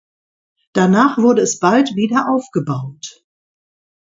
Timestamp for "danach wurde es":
0.73-1.59